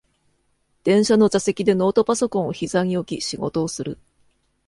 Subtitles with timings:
[0.83, 3.99] 電車の座席でノートパソコンをひざに置き仕事をする